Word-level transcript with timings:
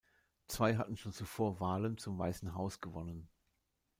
Zwei 0.47 0.77
hatten 0.77 0.97
schon 0.97 1.13
zuvor 1.13 1.59
Wahlen 1.59 1.99
zum 1.99 2.17
Weißen 2.17 2.55
Haus 2.55 2.81
gewonnen. 2.81 3.29